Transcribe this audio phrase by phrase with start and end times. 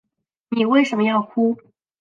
[0.49, 1.55] 妳为什么要哭